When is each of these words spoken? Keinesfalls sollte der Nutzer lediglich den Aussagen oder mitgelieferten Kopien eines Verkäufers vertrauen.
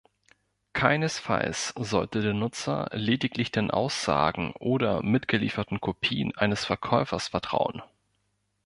Keinesfalls 0.73 1.75
sollte 1.77 2.23
der 2.23 2.33
Nutzer 2.33 2.89
lediglich 2.91 3.51
den 3.51 3.69
Aussagen 3.69 4.51
oder 4.53 5.03
mitgelieferten 5.03 5.79
Kopien 5.79 6.35
eines 6.35 6.65
Verkäufers 6.65 7.27
vertrauen. 7.27 7.83